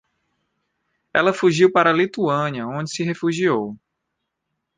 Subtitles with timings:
[1.13, 3.77] Ela fugiu para a Lituânia, onde se refugiou